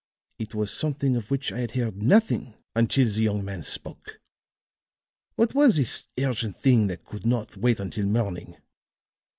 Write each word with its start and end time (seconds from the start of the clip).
It 0.39 0.55
was 0.55 0.71
something 0.73 1.15
of 1.15 1.29
which 1.29 1.51
I 1.51 1.59
had 1.59 1.71
heard 1.73 2.01
nothing 2.01 2.55
until 2.75 3.07
the 3.07 3.21
young 3.21 3.45
man 3.45 3.61
spoke. 3.61 4.19
What 5.35 5.53
was 5.53 5.75
this 5.75 6.05
urgent 6.17 6.55
thing 6.55 6.87
that 6.87 7.05
could 7.05 7.23
not 7.27 7.55
wait 7.55 7.79
until 7.79 8.07
morning? 8.07 8.57